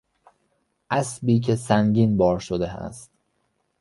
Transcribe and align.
اسبی 0.91 1.39
که 1.39 1.55
سنگین 1.55 2.17
بار 2.17 2.39
شده 2.39 2.69
است 2.71 3.11